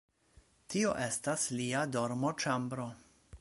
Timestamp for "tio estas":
0.73-1.45